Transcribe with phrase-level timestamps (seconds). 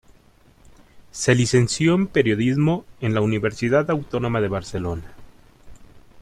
[1.11, 5.13] Se licenció en Periodismo en la Universidad Autónoma de Barcelona.